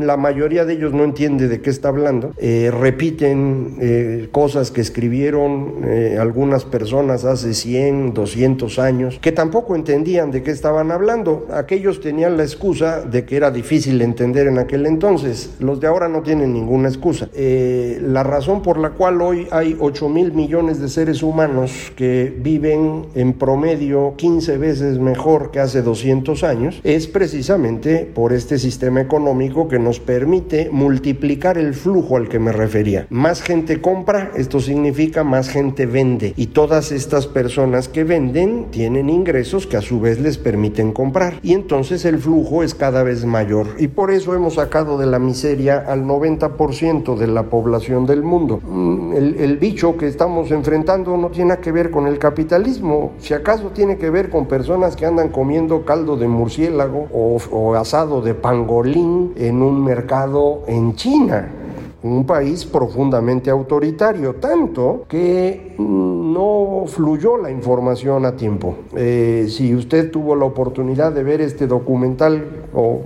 La 0.00 0.16
mayoría 0.16 0.64
de 0.64 0.72
ellos 0.72 0.94
no 0.94 1.04
entiende 1.04 1.46
de 1.46 1.60
qué 1.60 1.68
está 1.68 1.88
hablando. 1.88 2.32
Eh, 2.38 2.72
repiten 2.72 3.76
eh, 3.82 4.28
cosas 4.32 4.70
que 4.70 4.80
escribieron 4.80 5.84
algunas 6.18 6.69
personas 6.70 7.24
hace 7.24 7.54
100, 7.54 8.14
200 8.14 8.78
años, 8.78 9.18
que 9.20 9.32
tampoco 9.32 9.74
entendían 9.74 10.30
de 10.30 10.42
qué 10.42 10.50
estaban 10.50 10.90
hablando. 10.90 11.46
Aquellos 11.52 12.00
tenían 12.00 12.36
la 12.36 12.44
excusa 12.44 13.02
de 13.02 13.24
que 13.24 13.36
era 13.36 13.50
difícil 13.50 14.00
entender 14.02 14.46
en 14.46 14.58
aquel 14.58 14.86
entonces. 14.86 15.56
Los 15.58 15.80
de 15.80 15.86
ahora 15.86 16.08
no 16.08 16.22
tienen 16.22 16.52
ninguna 16.52 16.88
excusa. 16.88 17.28
la 17.34 18.22
razón 18.22 18.62
por 18.62 18.78
la 18.78 18.90
cual 18.90 19.20
hoy 19.22 19.48
hay 19.50 19.76
8 19.78 20.08
mil 20.08 20.32
millones 20.32 20.80
de 20.80 20.88
seres 20.88 21.22
humanos 21.22 21.92
que 21.96 22.34
viven 22.40 23.06
en 23.14 23.32
promedio 23.34 24.14
15 24.16 24.58
veces 24.58 24.98
mejor 24.98 25.50
que 25.50 25.60
hace 25.60 25.82
200 25.82 26.44
años 26.44 26.80
es 26.84 27.06
precisamente 27.06 28.10
por 28.14 28.32
este 28.32 28.58
sistema 28.58 29.00
económico 29.00 29.68
que 29.68 29.78
nos 29.78 30.00
permite 30.00 30.68
multiplicar 30.70 31.58
el 31.58 31.74
flujo 31.74 32.16
al 32.16 32.28
que 32.28 32.38
me 32.38 32.52
refería. 32.52 33.06
Más 33.10 33.42
gente 33.42 33.80
compra, 33.80 34.32
esto 34.36 34.60
significa 34.60 35.24
más 35.24 35.48
gente 35.48 35.86
vende 35.86 36.34
y 36.36 36.48
todas 36.60 36.92
estas 36.92 37.26
personas 37.26 37.88
que 37.88 38.04
venden 38.04 38.66
tienen 38.70 39.08
ingresos 39.08 39.66
que 39.66 39.78
a 39.78 39.80
su 39.80 39.98
vez 39.98 40.20
les 40.20 40.36
permiten 40.36 40.92
comprar. 40.92 41.40
Y 41.42 41.54
entonces 41.54 42.04
el 42.04 42.18
flujo 42.18 42.62
es 42.62 42.74
cada 42.74 43.02
vez 43.02 43.24
mayor. 43.24 43.68
Y 43.78 43.88
por 43.88 44.10
eso 44.10 44.34
hemos 44.34 44.56
sacado 44.56 44.98
de 44.98 45.06
la 45.06 45.18
miseria 45.18 45.78
al 45.78 46.04
90% 46.04 47.16
de 47.16 47.26
la 47.28 47.44
población 47.44 48.04
del 48.04 48.22
mundo. 48.22 48.60
Mm, 48.62 49.14
el, 49.38 49.56
bicho 49.56 49.96
que 49.96 50.06
estamos 50.06 50.50
enfrentando 50.50 51.16
no 51.16 51.30
tiene 51.30 51.56
que 51.60 51.72
ver 51.72 51.90
con 51.90 52.06
el 52.06 52.18
capitalismo, 52.18 53.12
si 53.20 53.32
acaso 53.32 53.70
tiene 53.70 53.96
que 53.96 54.10
ver 54.10 54.28
con 54.28 54.44
personas 54.44 54.96
que 54.96 55.06
andan 55.06 55.30
comiendo 55.30 55.86
caldo 55.86 56.18
de 56.18 56.28
murciélago 56.28 57.08
o, 57.10 57.38
o 57.52 57.74
asado 57.74 58.20
de 58.20 58.34
pangolín 58.34 59.32
en 59.36 59.62
un 59.62 59.82
mercado 59.82 60.64
en 60.66 60.94
China 60.94 61.54
un 62.02 62.24
país 62.24 62.64
profundamente 62.64 63.50
autoritario, 63.50 64.36
tanto 64.36 65.04
que 65.08 65.69
no 65.80 66.84
fluyó 66.86 67.36
la 67.36 67.50
información 67.50 68.24
a 68.26 68.36
tiempo. 68.36 68.76
Eh, 68.96 69.46
si 69.48 69.74
usted 69.74 70.10
tuvo 70.10 70.36
la 70.36 70.44
oportunidad 70.44 71.12
de 71.12 71.22
ver 71.22 71.40
este 71.40 71.66
documental 71.66 72.44
o 72.74 73.00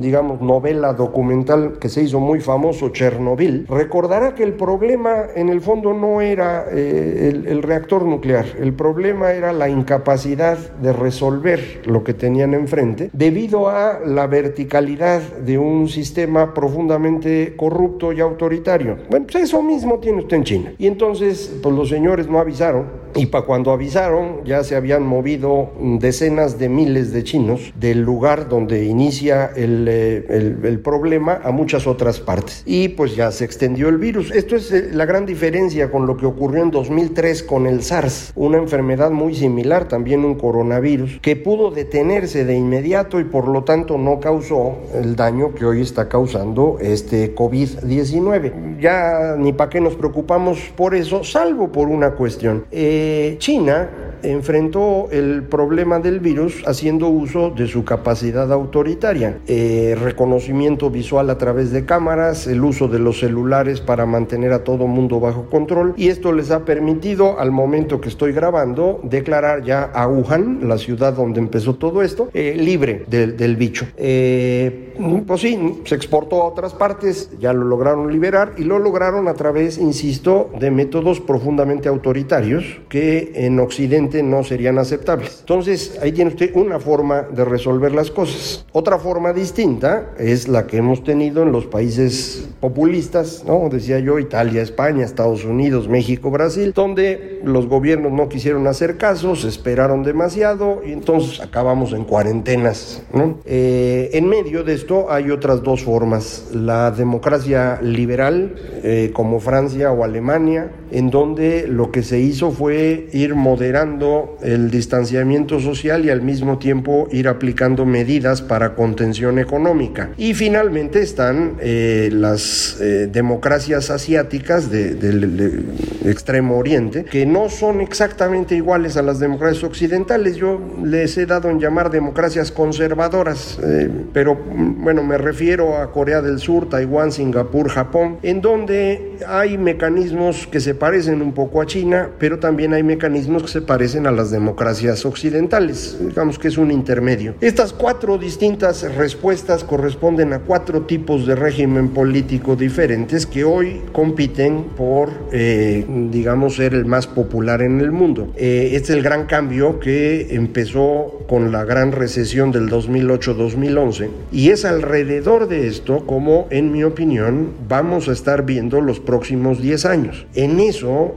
digamos 0.00 0.40
novela 0.40 0.92
documental 0.94 1.74
que 1.78 1.88
se 1.88 2.02
hizo 2.02 2.20
muy 2.20 2.40
famoso, 2.40 2.90
Chernobyl, 2.90 3.66
recordará 3.68 4.34
que 4.34 4.42
el 4.42 4.54
problema 4.54 5.24
en 5.34 5.48
el 5.48 5.60
fondo 5.60 5.92
no 5.92 6.20
era 6.20 6.66
eh, 6.70 7.30
el, 7.30 7.46
el 7.46 7.62
reactor 7.62 8.04
nuclear, 8.04 8.46
el 8.58 8.72
problema 8.72 9.32
era 9.32 9.52
la 9.52 9.68
incapacidad 9.68 10.58
de 10.80 10.92
resolver 10.92 11.82
lo 11.84 12.04
que 12.04 12.14
tenían 12.14 12.54
enfrente 12.54 13.10
debido 13.12 13.68
a 13.68 14.00
la 14.04 14.26
verticalidad 14.26 15.20
de 15.20 15.58
un 15.58 15.88
sistema 15.88 16.54
profundamente 16.54 17.54
corrupto 17.56 18.12
y 18.12 18.20
autoritario. 18.20 18.96
Bueno, 19.10 19.26
pues 19.30 19.44
eso 19.44 19.62
mismo 19.62 19.98
tiene 19.98 20.20
usted 20.20 20.36
en 20.38 20.44
China. 20.44 20.72
Y 20.78 20.86
entonces, 20.86 21.58
pues 21.62 21.74
los 21.80 21.88
señores 21.88 22.28
no 22.28 22.38
avisaron 22.38 22.84
y 23.14 23.26
para 23.26 23.44
cuando 23.44 23.72
avisaron 23.72 24.44
ya 24.44 24.62
se 24.64 24.76
habían 24.76 25.02
movido 25.02 25.70
decenas 25.80 26.58
de 26.58 26.68
miles 26.68 27.12
de 27.12 27.24
chinos 27.24 27.72
del 27.78 28.02
lugar 28.02 28.48
donde 28.48 28.84
inicia 28.84 29.50
el, 29.56 29.86
eh, 29.88 30.56
el, 30.62 30.80
problema 30.80 31.40
a 31.44 31.50
muchas 31.50 31.86
otras 31.86 32.20
partes. 32.20 32.62
Y 32.64 32.88
pues 32.90 33.16
ya 33.16 33.30
se 33.32 33.44
extendió 33.44 33.88
el 33.88 33.98
virus. 33.98 34.30
Esto 34.30 34.56
es 34.56 34.72
eh, 34.72 34.90
la 34.92 35.04
gran 35.04 35.26
diferencia 35.26 35.90
con 35.90 36.06
lo 36.06 36.16
que 36.16 36.26
ocurrió 36.26 36.62
en 36.62 36.70
2003 36.70 37.42
con 37.42 37.66
el 37.66 37.82
SARS, 37.82 38.32
una 38.34 38.58
enfermedad 38.58 39.10
muy 39.10 39.34
similar, 39.34 39.88
también 39.88 40.24
un 40.24 40.36
coronavirus, 40.36 41.18
que 41.20 41.36
pudo 41.36 41.70
detenerse 41.70 42.44
de 42.44 42.54
inmediato 42.54 43.20
y 43.20 43.24
por 43.24 43.48
lo 43.48 43.64
tanto 43.64 43.98
no 43.98 44.20
causó 44.20 44.76
el 44.94 45.16
daño 45.16 45.54
que 45.54 45.64
hoy 45.64 45.82
está 45.82 46.08
causando 46.08 46.78
este 46.80 47.34
COVID-19. 47.34 48.78
Ya 48.80 49.36
ni 49.36 49.52
para 49.52 49.70
qué 49.70 49.80
nos 49.80 49.94
preocupamos 49.94 50.72
por 50.76 50.94
eso, 50.94 51.24
salvo 51.24 51.72
por 51.72 51.88
una 51.88 52.12
cuestión. 52.12 52.64
Eh, 52.70 52.99
eh, 53.02 53.36
China 53.38 53.88
enfrentó 54.22 55.08
el 55.10 55.44
problema 55.44 55.98
del 55.98 56.20
virus 56.20 56.62
haciendo 56.66 57.08
uso 57.08 57.50
de 57.50 57.66
su 57.66 57.84
capacidad 57.84 58.52
autoritaria, 58.52 59.38
eh, 59.46 59.96
reconocimiento 59.98 60.90
visual 60.90 61.30
a 61.30 61.38
través 61.38 61.72
de 61.72 61.86
cámaras, 61.86 62.46
el 62.46 62.62
uso 62.62 62.88
de 62.88 62.98
los 62.98 63.20
celulares 63.20 63.80
para 63.80 64.04
mantener 64.04 64.52
a 64.52 64.64
todo 64.64 64.86
mundo 64.86 65.20
bajo 65.20 65.46
control 65.46 65.94
y 65.96 66.08
esto 66.08 66.32
les 66.32 66.50
ha 66.50 66.66
permitido 66.66 67.40
al 67.40 67.50
momento 67.50 68.02
que 68.02 68.10
estoy 68.10 68.32
grabando 68.32 69.00
declarar 69.02 69.64
ya 69.64 69.84
a 69.84 70.06
Wuhan, 70.06 70.68
la 70.68 70.76
ciudad 70.76 71.14
donde 71.14 71.40
empezó 71.40 71.76
todo 71.76 72.02
esto, 72.02 72.28
eh, 72.34 72.54
libre 72.58 73.04
del 73.08 73.56
bicho. 73.56 73.86
pues 73.96 75.40
sí, 75.40 75.80
se 75.84 75.94
exportó 75.94 76.42
a 76.42 76.46
otras 76.46 76.74
partes, 76.74 77.30
ya 77.40 77.52
lo 77.52 77.64
lograron 77.64 78.12
liberar 78.12 78.52
y 78.58 78.64
lo 78.64 78.78
lograron 78.78 79.28
a 79.28 79.34
través, 79.34 79.78
insisto, 79.78 80.50
de 80.60 80.70
métodos 80.70 81.20
profundamente 81.20 81.88
autoritarios 81.88 82.80
que 82.90 83.30
en 83.36 83.60
Occidente 83.60 84.22
no 84.22 84.42
serían 84.42 84.78
aceptables. 84.78 85.38
Entonces, 85.40 85.96
ahí 86.02 86.10
tiene 86.10 86.32
usted 86.32 86.50
una 86.54 86.80
forma 86.80 87.22
de 87.22 87.44
resolver 87.44 87.92
las 87.92 88.10
cosas. 88.10 88.66
Otra 88.72 88.98
forma 88.98 89.32
distinta 89.32 90.10
es 90.18 90.48
la 90.48 90.66
que 90.66 90.78
hemos 90.78 91.04
tenido 91.04 91.44
en 91.44 91.52
los 91.52 91.66
países 91.66 92.48
populistas, 92.58 93.44
¿no? 93.46 93.68
Decía 93.70 94.00
yo, 94.00 94.18
Italia, 94.18 94.60
España, 94.60 95.04
Estados 95.04 95.44
Unidos, 95.44 95.88
México, 95.88 96.32
Brasil, 96.32 96.72
donde 96.74 97.40
los 97.44 97.68
gobiernos 97.68 98.10
no 98.10 98.28
quisieron 98.28 98.66
hacer 98.66 98.96
casos, 98.96 99.44
esperaron 99.44 100.02
demasiado 100.02 100.82
y 100.84 100.90
entonces 100.90 101.40
acabamos 101.40 101.92
en 101.92 102.04
cuarentenas, 102.04 103.02
¿no? 103.14 103.38
Eh, 103.44 104.10
en 104.14 104.28
medio 104.28 104.64
de 104.64 104.74
esto 104.74 105.12
hay 105.12 105.30
otras 105.30 105.62
dos 105.62 105.84
formas. 105.84 106.48
La 106.52 106.90
democracia 106.90 107.78
liberal, 107.80 108.56
eh, 108.82 109.10
como 109.12 109.38
Francia 109.38 109.92
o 109.92 110.02
Alemania, 110.02 110.72
en 110.90 111.10
donde 111.10 111.68
lo 111.68 111.92
que 111.92 112.02
se 112.02 112.18
hizo 112.18 112.50
fue 112.50 112.79
ir 113.12 113.34
moderando 113.34 114.38
el 114.42 114.70
distanciamiento 114.70 115.60
social 115.60 116.04
y 116.04 116.10
al 116.10 116.22
mismo 116.22 116.58
tiempo 116.58 117.08
ir 117.10 117.28
aplicando 117.28 117.84
medidas 117.86 118.42
para 118.42 118.74
contención 118.74 119.38
económica. 119.38 120.10
Y 120.16 120.34
finalmente 120.34 121.02
están 121.02 121.56
eh, 121.60 122.10
las 122.12 122.78
eh, 122.80 123.08
democracias 123.10 123.90
asiáticas 123.90 124.70
del 124.70 125.64
extremo 126.04 126.56
oriente, 126.56 127.04
que 127.04 127.26
no 127.26 127.48
son 127.48 127.80
exactamente 127.80 128.54
iguales 128.56 128.96
a 128.96 129.02
las 129.02 129.18
democracias 129.18 129.64
occidentales. 129.64 130.36
Yo 130.36 130.60
les 130.84 131.16
he 131.18 131.26
dado 131.26 131.50
en 131.50 131.60
llamar 131.60 131.90
democracias 131.90 132.50
conservadoras, 132.50 133.58
eh, 133.62 133.90
pero 134.12 134.34
mm, 134.34 134.82
bueno, 134.82 135.02
me 135.02 135.18
refiero 135.18 135.78
a 135.78 135.92
Corea 135.92 136.22
del 136.22 136.38
Sur, 136.38 136.68
Taiwán, 136.68 137.12
Singapur, 137.12 137.68
Japón, 137.68 138.18
en 138.22 138.40
donde 138.40 139.18
hay 139.26 139.58
mecanismos 139.58 140.46
que 140.46 140.60
se 140.60 140.74
parecen 140.74 141.22
un 141.22 141.32
poco 141.32 141.60
a 141.60 141.66
China, 141.66 142.10
pero 142.18 142.38
también 142.38 142.69
hay 142.72 142.82
mecanismos 142.82 143.42
que 143.42 143.48
se 143.48 143.62
parecen 143.62 144.06
a 144.06 144.10
las 144.10 144.30
democracias 144.30 145.04
occidentales, 145.04 145.96
digamos 146.00 146.38
que 146.38 146.48
es 146.48 146.58
un 146.58 146.70
intermedio. 146.70 147.34
Estas 147.40 147.72
cuatro 147.72 148.18
distintas 148.18 148.82
respuestas 148.94 149.64
corresponden 149.64 150.32
a 150.32 150.40
cuatro 150.40 150.82
tipos 150.82 151.26
de 151.26 151.36
régimen 151.36 151.88
político 151.90 152.56
diferentes 152.56 153.26
que 153.26 153.44
hoy 153.44 153.82
compiten 153.92 154.64
por, 154.76 155.10
eh, 155.32 155.84
digamos, 156.10 156.56
ser 156.56 156.74
el 156.74 156.86
más 156.86 157.06
popular 157.06 157.62
en 157.62 157.80
el 157.80 157.92
mundo. 157.92 158.32
Eh, 158.36 158.70
este 158.72 158.92
es 158.92 158.98
el 158.98 159.02
gran 159.02 159.26
cambio 159.26 159.80
que 159.80 160.34
empezó 160.34 161.20
con 161.28 161.52
la 161.52 161.64
gran 161.64 161.92
recesión 161.92 162.50
del 162.50 162.68
2008-2011 162.68 164.08
y 164.32 164.50
es 164.50 164.64
alrededor 164.64 165.48
de 165.48 165.68
esto 165.68 166.06
como, 166.06 166.46
en 166.50 166.72
mi 166.72 166.84
opinión, 166.84 167.50
vamos 167.68 168.08
a 168.08 168.12
estar 168.12 168.44
viendo 168.44 168.80
los 168.80 169.00
próximos 169.00 169.60
10 169.60 169.84
años. 169.86 170.26
En 170.34 170.60
eso, 170.60 171.14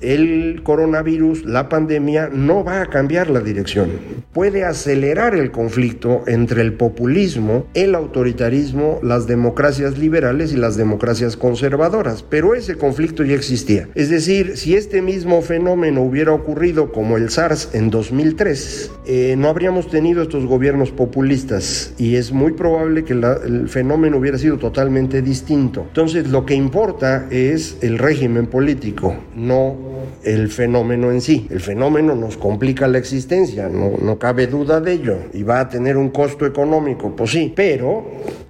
el 0.00 0.62
coronavirus 0.62 0.87
coronavirus, 0.88 1.44
la 1.44 1.68
pandemia, 1.68 2.30
no 2.32 2.64
va 2.64 2.80
a 2.80 2.86
cambiar 2.86 3.28
la 3.28 3.40
dirección. 3.40 3.90
Puede 4.32 4.64
acelerar 4.64 5.34
el 5.34 5.50
conflicto 5.50 6.22
entre 6.26 6.62
el 6.62 6.72
populismo, 6.72 7.66
el 7.74 7.94
autoritarismo, 7.94 9.00
las 9.02 9.26
democracias 9.26 9.98
liberales 9.98 10.52
y 10.52 10.56
las 10.56 10.78
democracias 10.78 11.36
conservadoras, 11.36 12.22
pero 12.22 12.54
ese 12.54 12.76
conflicto 12.76 13.22
ya 13.22 13.34
existía. 13.34 13.88
Es 13.94 14.08
decir, 14.08 14.56
si 14.56 14.76
este 14.76 15.02
mismo 15.02 15.42
fenómeno 15.42 16.00
hubiera 16.02 16.32
ocurrido 16.32 16.90
como 16.90 17.18
el 17.18 17.28
SARS 17.28 17.70
en 17.74 17.90
2003, 17.90 18.90
eh, 19.06 19.34
no 19.36 19.48
habríamos 19.48 19.90
tenido 19.90 20.22
estos 20.22 20.46
gobiernos 20.46 20.90
populistas 20.90 21.92
y 21.98 22.16
es 22.16 22.32
muy 22.32 22.52
probable 22.52 23.04
que 23.04 23.12
el 23.12 23.68
fenómeno 23.68 24.16
hubiera 24.16 24.38
sido 24.38 24.56
totalmente 24.56 25.20
distinto. 25.20 25.84
Entonces, 25.88 26.28
lo 26.28 26.46
que 26.46 26.54
importa 26.54 27.26
es 27.30 27.76
el 27.82 27.98
régimen 27.98 28.46
político, 28.46 29.14
no 29.36 29.76
el 30.24 30.48
fenómeno 30.48 30.77
en 30.80 31.20
sí. 31.20 31.46
El 31.50 31.60
fenómeno 31.60 32.14
nos 32.14 32.36
complica 32.36 32.86
la 32.86 32.98
existencia, 32.98 33.68
no, 33.68 33.92
no 34.00 34.18
cabe 34.18 34.46
duda 34.46 34.80
de 34.80 34.92
ello, 34.92 35.16
y 35.32 35.42
va 35.42 35.60
a 35.60 35.68
tener 35.68 35.96
un 35.96 36.10
costo 36.10 36.46
económico, 36.46 37.14
pues 37.14 37.30
sí, 37.30 37.52
pero 37.54 38.04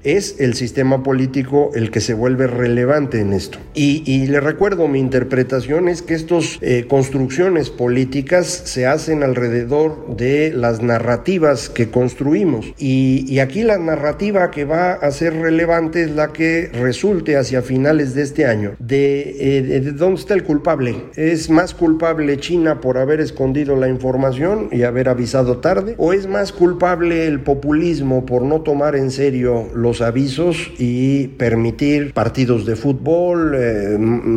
es 0.05 0.41
el 0.41 0.55
sistema 0.55 1.03
político 1.03 1.71
el 1.75 1.91
que 1.91 2.01
se 2.01 2.15
vuelve 2.15 2.47
relevante 2.47 3.21
en 3.21 3.33
esto. 3.33 3.59
Y, 3.75 4.27
le 4.27 4.41
recuerdo, 4.41 4.89
mi 4.89 4.99
interpretación 4.99 5.89
es 5.89 6.03
que 6.03 6.15
estas 6.15 6.59
eh, 6.61 6.87
construcciones 6.89 7.71
políticas 7.71 8.47
se 8.47 8.87
hacen 8.87 9.23
alrededor 9.23 10.17
de 10.17 10.53
las 10.53 10.83
narrativas 10.83 11.69
que 11.69 11.91
construimos. 11.91 12.67
Y, 12.79 13.39
aquí 13.39 13.63
la 13.63 13.79
narrativa 13.79 14.51
que 14.51 14.65
va 14.65 14.95
a 14.95 15.11
ser 15.13 15.35
relevante 15.35 16.03
es 16.03 16.11
la 16.11 16.33
que 16.33 16.71
resulte 16.73 17.37
hacia 17.37 17.63
finales 17.63 18.15
de 18.15 18.23
este 18.23 18.47
año. 18.47 18.73
De, 18.81 19.59
eh, 19.59 19.63
de 19.63 19.93
dónde 19.93 20.21
está 20.21 20.35
el 20.35 20.43
culpable. 20.43 20.97
¿Es 21.15 21.51
más 21.51 21.73
culpable 21.73 22.37
China 22.39 22.81
por 22.81 22.99
haber 22.99 23.21
escondido 23.21 23.77
la 23.77 23.89
información 23.89 24.69
y 24.73 24.83
haber 24.83 25.09
avisado 25.09 25.59
tarde? 25.59 25.95
¿O 25.99 26.13
es 26.13 26.27
más 26.27 26.53
culpable 26.53 27.27
el 27.27 27.41
populismo 27.41 28.27
por 28.27 28.43
no 28.43 28.63
tomar 28.63 28.97
en 28.97 29.11
serio 29.11 29.69
los 29.75 29.88
avisos 30.01 30.71
y 30.79 31.29
permitir 31.29 32.13
partidos 32.13 32.67
de 32.67 32.77
fútbol, 32.77 33.55
eh, 33.57 33.97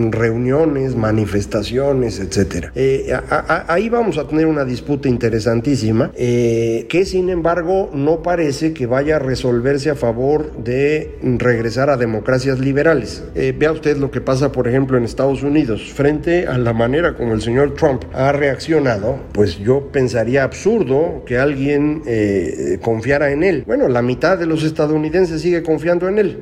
reuniones, 0.10 0.96
manifestaciones, 0.96 2.20
etcétera. 2.20 2.72
Eh, 2.75 3.13
ahí 3.67 3.89
vamos 3.89 4.17
a 4.17 4.27
tener 4.27 4.46
una 4.46 4.65
disputa 4.65 5.10
interesantísima 5.10 6.12
eh, 6.15 6.86
que 6.89 7.05
sin 7.05 7.29
embargo 7.29 7.89
no 7.93 8.24
parece 8.24 8.74
que 8.74 8.86
vaya 8.86 9.17
a 9.17 9.20
resolverse 9.20 9.89
a 9.89 9.96
favor 9.96 10.63
de 10.63 11.17
regresar 11.22 11.89
a 11.89 11.98
democracias 11.98 12.60
liberales. 12.60 13.24
vea 13.34 13.72
usted 13.72 13.98
lo 13.98 14.10
que 14.10 14.22
pasa, 14.22 14.51
por 14.51 14.67
ejemplo, 14.67 14.98
en 14.98 15.03
Estados 15.03 15.43
Unidos 15.43 15.91
frente 15.93 16.48
a 16.48 16.58
la 16.58 16.74
manera 16.74 17.15
como 17.15 17.34
el 17.34 17.41
señor 17.41 17.74
Trump 17.75 18.03
ha 18.13 18.31
reaccionado. 18.31 19.20
Pues 19.34 19.60
yo 19.60 19.89
pensaría 19.91 20.43
absurdo 20.43 21.24
que 21.25 21.38
alguien 21.38 22.03
confiara 22.81 23.31
en 23.31 23.43
él. 23.43 23.63
Bueno, 23.65 23.88
la 23.88 24.01
mitad 24.01 24.38
de 24.38 24.46
los 24.46 24.63
estadounidenses 24.63 25.40
sigue 25.41 25.63
confiando 25.63 26.07
en 26.07 26.19
él. 26.19 26.39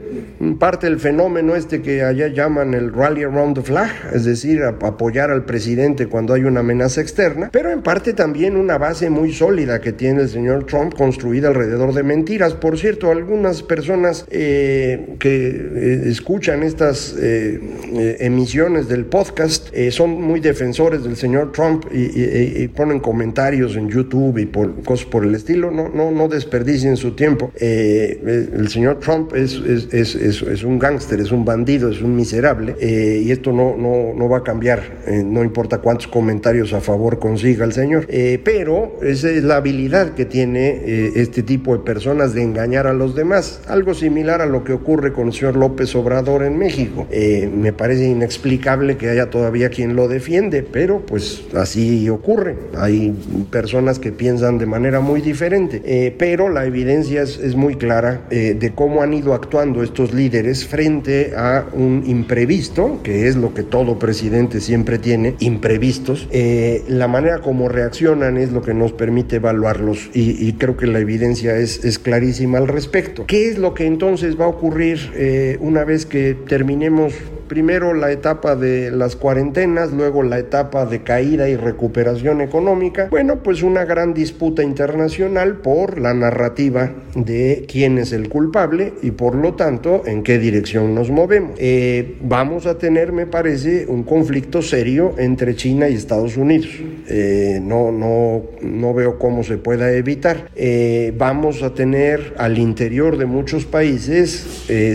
Parte 0.57 0.87
del 0.87 0.99
fenómeno 0.99 1.55
este 1.55 1.81
que 1.81 2.03
allá 2.03 2.27
llaman 2.27 2.73
el 2.73 2.93
rally 2.93 3.23
around 3.23 3.55
the 3.55 3.61
flag, 3.61 3.91
es 4.13 4.25
decir, 4.25 4.63
apoyar 4.63 5.31
al 5.31 5.45
presidente 5.45 6.07
cuando 6.07 6.33
hay 6.33 6.43
una 6.43 6.61
amenaza 6.61 7.01
externa, 7.01 7.49
pero 7.51 7.71
en 7.71 7.81
parte 7.81 8.13
también 8.13 8.55
una 8.55 8.77
base 8.77 9.09
muy 9.09 9.33
sólida 9.33 9.81
que 9.81 9.91
tiene 9.91 10.21
el 10.21 10.29
señor 10.29 10.65
Trump 10.65 10.93
construida 10.93 11.49
alrededor 11.49 11.93
de 11.93 12.03
mentiras. 12.03 12.53
Por 12.53 12.77
cierto, 12.77 13.11
algunas 13.11 13.63
personas 13.63 14.25
eh, 14.29 15.15
que 15.19 15.47
eh, 15.47 16.01
escuchan 16.05 16.63
estas 16.63 17.15
eh, 17.19 18.17
emisiones 18.19 18.87
del 18.87 19.05
podcast 19.05 19.69
son 19.91 20.21
muy 20.21 20.39
defensores 20.39 21.03
del 21.03 21.15
señor 21.15 21.51
Trump 21.51 21.85
y, 21.91 22.67
ponen 22.69 22.99
comentarios 22.99 23.75
en 23.75 23.89
YouTube 23.89 24.37
y 24.37 24.45
por, 24.45 24.83
cosas 24.83 25.05
por 25.05 25.25
el 25.25 25.35
estilo. 25.35 25.71
No, 25.71 25.89
no, 25.89 26.11
no 26.11 26.27
desperdicien 26.27 26.97
su 26.97 27.15
tiempo. 27.15 27.51
el 27.59 28.67
señor 28.69 28.88
Trump 28.97 29.33
es, 29.35 29.55
es, 29.55 30.15
es, 30.15 30.41
es 30.41 30.63
un 30.63 30.79
gángster, 30.79 31.19
es 31.19 31.31
un 31.31 31.45
bandido, 31.45 31.89
es 31.89 32.01
un 32.01 32.15
miserable, 32.15 32.75
eh, 32.79 33.21
y 33.23 33.31
esto 33.31 33.51
no, 33.51 33.75
no, 33.77 34.13
no, 34.15 34.29
va 34.29 34.39
a 34.39 34.43
cambiar, 34.43 35.01
eh, 35.05 35.23
no 35.23 35.43
importa 35.43 35.79
cuántos 35.79 36.07
comentarios 36.07 36.73
a 36.73 36.81
favor 36.81 37.19
consiga 37.19 37.65
el 37.65 37.73
señor. 37.73 38.05
Eh, 38.09 38.39
pero 38.43 38.97
esa 39.01 39.29
es 39.29 39.43
la 39.43 39.57
habilidad 39.57 40.13
que 40.13 40.25
tiene 40.25 41.09
este 41.15 41.43
tipo 41.43 41.75
de 41.77 41.83
personas 41.83 42.33
de 42.33 42.43
engañar 42.43 42.87
a 42.87 42.93
los 42.93 43.15
demás, 43.15 43.61
algo 43.67 43.93
similar 43.93 44.41
a 44.41 44.45
lo 44.45 44.63
que 44.63 44.73
ocurre 44.73 45.13
con 45.13 45.27
el 45.27 45.33
señor 45.33 45.55
López 45.55 45.95
Obrador 45.95 46.43
en 46.43 46.57
México. 46.57 47.07
me 47.09 47.73
parece 47.73 48.05
inexplicable 48.05 48.97
que 48.97 49.09
haya 49.09 49.29
todavía 49.29 49.69
quien 49.69 49.95
lo 49.95 50.07
defiende, 50.07 50.63
pero 50.63 51.01
pues 51.05 51.43
así 51.55 52.09
ocurre. 52.09 52.55
Hay 52.77 53.13
personas 53.51 53.99
que 53.99 54.11
piensan 54.11 54.57
de 54.57 54.65
manera 54.65 54.99
muy 54.99 55.21
diferente, 55.21 56.15
pero 56.17 56.49
la 56.49 56.65
evidencia 56.65 57.21
es 57.21 57.55
muy 57.55 57.75
clara 57.75 58.21
de 58.29 58.73
cómo 58.79 59.01
han 59.01 59.13
ido 59.13 59.33
actuando 59.33 59.83
estos 59.83 60.13
líderes 60.13 60.65
frente 60.65 61.33
a 61.35 61.65
un 61.73 62.01
imprevisto, 62.05 63.01
que 63.03 63.27
es 63.27 63.35
lo 63.35 63.53
que 63.53 63.63
todo 63.63 63.99
presidente 63.99 64.61
siempre 64.61 64.97
tiene, 64.97 65.35
imprevistos. 65.39 66.29
Eh, 66.31 66.85
la 66.87 67.09
manera 67.09 67.39
como 67.39 67.67
reaccionan 67.67 68.37
es 68.37 68.53
lo 68.53 68.61
que 68.61 68.73
nos 68.73 68.93
permite 68.93 69.35
evaluarlos 69.35 70.09
y, 70.13 70.53
creo 70.53 70.77
que 70.77 70.87
la 70.87 70.99
evidencia 70.99 71.57
es, 71.57 71.83
es, 71.83 71.99
clarísima 71.99 72.57
al 72.57 72.69
respecto. 72.69 73.25
¿Qué 73.25 73.49
es 73.49 73.57
lo 73.57 73.73
que 73.73 73.85
entonces 73.85 74.39
va 74.39 74.45
a 74.45 74.47
ocurrir 74.47 75.11
eh, 75.13 75.57
una 75.59 75.83
vez 75.83 76.05
que 76.05 76.37
terminemos 76.47 77.13
primero 77.49 77.93
la 77.93 78.11
etapa 78.11 78.55
de 78.55 78.91
las 78.91 79.17
cuarentenas, 79.17 79.91
luego 79.91 80.23
la 80.23 80.39
etapa 80.39 80.85
de 80.85 81.03
caída 81.03 81.49
y 81.49 81.57
recuperación 81.57 82.39
económica. 82.39 83.07
Bueno, 83.09 83.43
pues 83.43 83.63
una 83.63 83.83
gran 83.83 84.13
disputa 84.13 84.63
internacional 84.63 85.57
por 85.57 85.99
la 85.99 86.13
narrativa 86.13 86.93
de 87.15 87.65
quién 87.67 87.97
es 87.97 88.13
el 88.13 88.29
culpable 88.29 88.93
y 89.01 89.11
por 89.11 89.35
lo 89.35 89.55
tanto 89.55 90.03
en 90.05 90.23
qué 90.23 90.39
dirección 90.39 90.95
nos 90.95 91.09
movemos. 91.09 91.53
Eh, 91.57 92.17
vamos 92.21 92.65
a 92.65 92.77
tener, 92.77 93.11
me 93.11 93.25
parece, 93.25 93.85
un 93.87 94.03
conflicto 94.03 94.61
serio 94.61 95.15
entre 95.17 95.55
China 95.55 95.89
y 95.89 95.95
Estados 95.95 96.37
Unidos. 96.37 96.69
Eh, 97.09 97.59
no, 97.61 97.91
no, 97.91 98.43
no 98.61 98.93
veo 98.93 99.17
cómo 99.17 99.43
se 99.43 99.57
pueda 99.57 99.91
evitar. 99.91 100.49
Eh, 100.55 101.13
vamos 101.17 101.63
a 101.63 101.73
tener 101.73 102.35
al 102.37 102.59
interior 102.59 103.17
de 103.17 103.25
muchos 103.25 103.65
países 103.65 104.45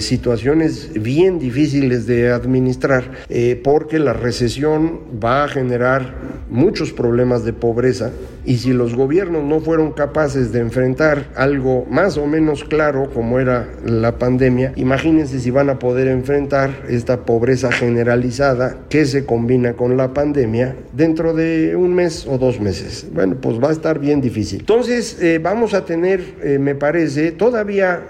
situaciones 0.00 0.90
bien 0.94 1.40
difíciles 1.40 2.06
de 2.06 2.30
administrar 2.44 3.10
eh, 3.28 3.60
porque 3.62 3.98
la 3.98 4.12
recesión 4.12 5.00
va 5.22 5.44
a 5.44 5.48
generar 5.48 6.14
muchos 6.50 6.92
problemas 6.92 7.44
de 7.44 7.52
pobreza 7.52 8.10
y 8.44 8.58
si 8.58 8.72
los 8.72 8.94
gobiernos 8.94 9.44
no 9.44 9.60
fueron 9.60 9.92
capaces 9.92 10.52
de 10.52 10.60
enfrentar 10.60 11.26
algo 11.34 11.86
más 11.90 12.16
o 12.16 12.26
menos 12.26 12.64
claro 12.64 13.10
como 13.12 13.40
era 13.40 13.68
la 13.84 14.18
pandemia, 14.18 14.72
imagínense 14.76 15.40
si 15.40 15.50
van 15.50 15.70
a 15.70 15.78
poder 15.78 16.08
enfrentar 16.08 16.70
esta 16.88 17.24
pobreza 17.24 17.72
generalizada 17.72 18.76
que 18.88 19.06
se 19.06 19.24
combina 19.24 19.74
con 19.74 19.96
la 19.96 20.12
pandemia 20.12 20.76
dentro 20.92 21.34
de 21.34 21.76
un 21.76 21.94
mes 21.94 22.26
o 22.26 22.38
dos 22.38 22.60
meses. 22.60 23.06
Bueno, 23.12 23.36
pues 23.40 23.62
va 23.62 23.68
a 23.68 23.72
estar 23.72 23.98
bien 23.98 24.20
difícil. 24.20 24.60
Entonces 24.60 25.18
eh, 25.20 25.40
vamos 25.42 25.74
a 25.74 25.84
tener, 25.84 26.20
eh, 26.42 26.58
me 26.58 26.74
parece, 26.74 27.32
todavía 27.32 28.02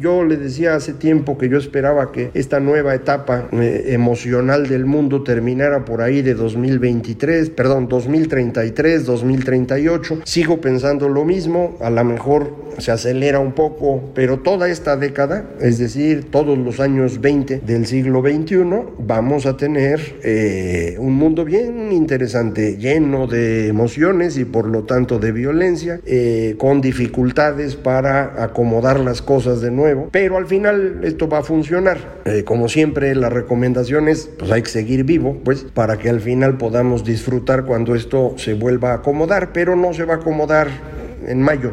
yo 0.00 0.24
le 0.24 0.36
decía 0.36 0.74
hace 0.74 0.92
tiempo 0.92 1.38
que 1.38 1.48
yo 1.48 1.58
esperaba 1.58 2.12
que 2.12 2.30
esta 2.34 2.60
nueva 2.60 2.94
etapa 2.94 3.48
emocional 3.52 4.68
del 4.68 4.84
mundo 4.84 5.22
terminara 5.22 5.84
por 5.84 6.02
ahí 6.02 6.22
de 6.22 6.34
2023, 6.34 7.50
perdón, 7.50 7.88
2033, 7.88 9.04
2038. 9.82 10.20
Sigo 10.24 10.60
pensando 10.60 11.08
lo 11.08 11.24
mismo, 11.24 11.76
a 11.80 11.90
lo 11.90 12.04
mejor 12.04 12.68
se 12.78 12.92
acelera 12.92 13.40
un 13.40 13.52
poco, 13.52 14.12
pero 14.14 14.38
toda 14.38 14.68
esta 14.68 14.96
década, 14.96 15.50
es 15.60 15.78
decir, 15.78 16.30
todos 16.30 16.56
los 16.56 16.80
años 16.80 17.20
20 17.20 17.60
del 17.60 17.86
siglo 17.86 18.22
XXI, 18.22 18.64
vamos 18.98 19.46
a 19.46 19.56
tener 19.56 20.00
eh, 20.22 20.96
un 20.98 21.14
mundo 21.14 21.44
bien 21.44 21.92
interesante, 21.92 22.76
lleno 22.76 23.26
de 23.26 23.68
emociones 23.68 24.38
y 24.38 24.44
por 24.44 24.66
lo 24.66 24.84
tanto 24.84 25.18
de 25.18 25.32
violencia, 25.32 26.00
eh, 26.06 26.54
con 26.58 26.80
dificultades 26.80 27.76
para 27.76 28.42
acomodar 28.42 29.00
las 29.00 29.22
cosas 29.22 29.60
de 29.60 29.70
nuevo, 29.70 30.08
pero 30.12 30.36
al 30.36 30.46
final 30.46 31.00
esto 31.02 31.28
va 31.28 31.38
a 31.38 31.42
funcionar. 31.42 32.20
Eh, 32.24 32.44
como 32.44 32.68
siempre, 32.68 33.14
la 33.14 33.28
recomendación 33.28 34.08
es, 34.08 34.30
pues 34.38 34.50
hay 34.50 34.62
que 34.62 34.70
seguir 34.70 35.04
vivo, 35.04 35.38
pues, 35.44 35.64
para 35.64 35.98
que 35.98 36.08
al 36.08 36.20
final 36.20 36.58
podamos 36.58 37.04
disfrutar 37.04 37.64
cuando 37.64 37.94
esto 37.94 38.34
se 38.36 38.54
vuelva 38.54 38.92
a 38.92 38.94
acomodar, 38.96 39.52
pero 39.52 39.67
no 39.76 39.92
se 39.92 40.04
va 40.04 40.14
a 40.14 40.16
acomodar 40.16 40.68
en 41.26 41.42
mayo 41.42 41.72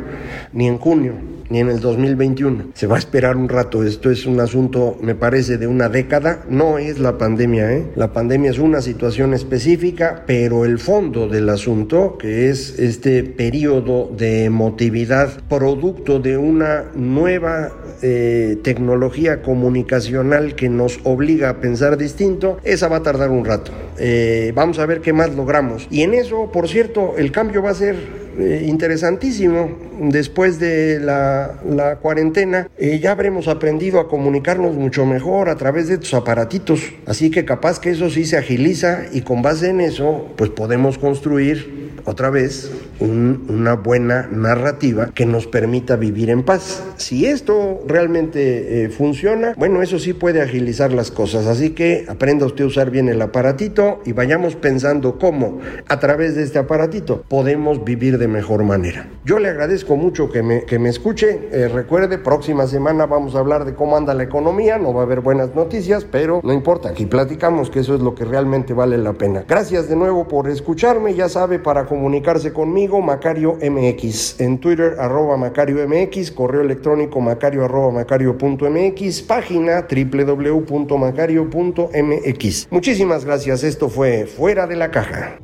ni 0.53 0.67
en 0.67 0.77
junio 0.77 1.34
ni 1.49 1.59
en 1.59 1.69
el 1.69 1.79
2021. 1.79 2.71
Se 2.73 2.87
va 2.87 2.95
a 2.95 2.99
esperar 2.99 3.37
un 3.37 3.49
rato. 3.49 3.83
Esto 3.83 4.09
es 4.11 4.25
un 4.25 4.39
asunto, 4.39 4.97
me 5.01 5.15
parece, 5.15 5.57
de 5.57 5.67
una 5.67 5.89
década. 5.89 6.43
No 6.49 6.77
es 6.77 6.99
la 6.99 7.17
pandemia, 7.17 7.71
¿eh? 7.71 7.85
La 7.95 8.13
pandemia 8.13 8.51
es 8.51 8.59
una 8.59 8.81
situación 8.81 9.33
específica, 9.33 10.23
pero 10.25 10.65
el 10.65 10.79
fondo 10.79 11.27
del 11.27 11.49
asunto, 11.49 12.17
que 12.17 12.49
es 12.49 12.79
este 12.79 13.23
periodo 13.23 14.11
de 14.15 14.45
emotividad 14.45 15.41
producto 15.47 16.19
de 16.19 16.37
una 16.37 16.85
nueva 16.95 17.71
eh, 18.01 18.57
tecnología 18.63 19.41
comunicacional 19.41 20.55
que 20.55 20.69
nos 20.69 20.99
obliga 21.03 21.49
a 21.49 21.61
pensar 21.61 21.97
distinto, 21.97 22.57
esa 22.63 22.87
va 22.87 22.97
a 22.97 23.03
tardar 23.03 23.29
un 23.29 23.45
rato. 23.45 23.71
Eh, 23.97 24.51
vamos 24.55 24.79
a 24.79 24.85
ver 24.85 25.01
qué 25.01 25.13
más 25.13 25.33
logramos. 25.35 25.87
Y 25.89 26.01
en 26.01 26.13
eso, 26.13 26.51
por 26.51 26.67
cierto, 26.67 27.15
el 27.17 27.31
cambio 27.31 27.61
va 27.61 27.71
a 27.71 27.75
ser 27.75 28.24
eh, 28.37 28.65
interesantísimo. 28.67 29.77
Después 29.99 30.59
de 30.59 30.99
la, 30.99 31.99
cuarentena, 32.01 32.69
ya 32.77 33.11
habremos 33.11 33.47
aprendido 33.47 33.99
a 33.99 34.07
comunicarnos 34.09 34.75
mucho 34.75 35.05
mejor 35.05 35.49
a 35.49 35.55
través 35.55 35.87
de 35.87 35.95
estos 35.95 36.13
aparatitos. 36.13 36.81
Así 37.05 37.31
que 37.31 37.45
capaz 37.45 37.79
que 37.79 37.91
eso 37.91 38.09
sí 38.09 38.25
se 38.25 38.37
agiliza 38.37 39.05
y 39.11 39.21
con 39.21 39.41
base 39.41 39.69
en 39.69 39.81
eso, 39.81 40.33
pues 40.35 40.49
podemos 40.49 40.97
construir 40.97 41.84
otra 42.05 42.29
vez 42.29 42.71
una 42.99 43.73
buena 43.73 44.27
narrativa 44.31 45.09
que 45.13 45.25
nos 45.25 45.47
permita 45.47 45.95
vivir 45.95 46.29
en 46.29 46.43
paz. 46.43 46.83
Si 46.97 47.25
esto 47.25 47.81
realmente 47.87 48.83
eh, 48.85 48.89
funciona, 48.89 49.53
bueno, 49.57 49.81
eso 49.81 49.99
sí 49.99 50.13
puede 50.13 50.41
agilizar 50.41 50.93
las 50.93 51.11
cosas. 51.11 51.47
Así 51.47 51.71
que 51.71 52.05
aprenda 52.07 52.45
usted 52.45 52.63
a 52.63 52.67
usar 52.67 52.91
bien 52.91 53.09
el 53.09 53.21
aparatito 53.21 54.01
y 54.05 54.13
vayamos 54.13 54.55
pensando 54.55 55.17
cómo 55.19 55.59
a 55.87 55.99
través 55.99 56.35
de 56.35 56.43
este 56.43 56.59
aparatito 56.59 57.23
podemos 57.27 57.83
vivir 57.83 58.17
de 58.17 58.27
mejor 58.27 58.63
manera. 58.63 59.07
Yo 59.25 59.39
le 59.39 59.49
agradezco 59.49 59.95
mucho 59.95 60.29
que 60.29 60.43
me, 60.43 60.63
que 60.63 60.79
me 60.79 60.89
escuche. 60.89 61.49
Eh, 61.51 61.67
recuerde, 61.67 62.17
próxima 62.17 62.67
semana 62.67 63.05
vamos 63.05 63.35
a 63.35 63.39
hablar 63.39 63.65
de 63.65 63.73
cómo 63.73 63.97
anda 63.97 64.13
la 64.13 64.23
economía. 64.23 64.77
No 64.77 64.93
va 64.93 65.01
a 65.01 65.05
haber 65.05 65.21
buenas 65.21 65.55
noticias, 65.55 66.05
pero 66.05 66.41
no 66.43 66.53
importa. 66.53 66.89
Aquí 66.89 67.05
platicamos 67.05 67.69
que 67.69 67.79
eso 67.79 67.95
es 67.95 68.01
lo 68.01 68.15
que 68.15 68.25
realmente 68.25 68.73
vale 68.73 68.97
la 68.97 69.13
pena. 69.13 69.43
Gracias 69.47 69.89
de 69.89 69.95
nuevo 69.95 70.27
por 70.27 70.49
escucharme. 70.49 71.13
Ya 71.13 71.29
sabe, 71.29 71.59
para 71.59 71.85
comunicarse 71.95 72.51
conmigo, 72.51 72.99
Macario 73.01 73.57
MX. 73.61 74.41
En 74.41 74.57
Twitter, 74.59 74.97
arroba 74.99 75.37
Macario 75.37 75.77
MX, 75.87 76.31
correo 76.31 76.61
electrónico 76.61 77.21
macario 77.21 77.63
arroba 77.63 77.91
macario.mx, 77.91 79.21
página 79.21 79.87
www.macario.mx. 79.89 82.67
Muchísimas 82.69 83.23
gracias. 83.25 83.63
Esto 83.63 83.89
fue 83.89 84.25
Fuera 84.25 84.67
de 84.67 84.75
la 84.75 84.91
Caja. 84.91 85.39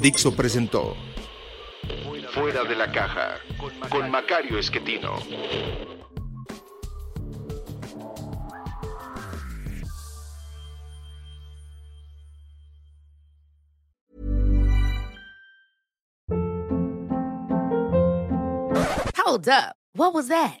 Dixo 0.00 0.34
presentó 0.34 0.96
Fuera 2.30 2.62
de 2.62 2.76
la 2.76 2.92
caja 2.92 3.38
con 3.90 4.10
Macario 4.10 4.58
Esquetino. 4.58 5.16
Hold 19.16 19.48
up. 19.48 19.74
What 19.94 20.14
was 20.14 20.28
that? 20.28 20.60